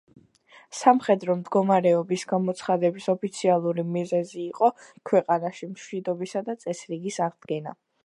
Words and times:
სამხედრო 0.77 1.35
მდგომარეობის 1.41 2.23
გამოცხადების 2.31 3.11
ოფიციალური 3.15 3.87
მიზეზი 3.99 4.41
იყო 4.47 4.73
„ქვეყანაში 5.11 5.73
მშვიდობისა 5.77 6.47
და 6.51 6.61
წესრიგის 6.67 7.25
აღდგენა“. 7.31 7.81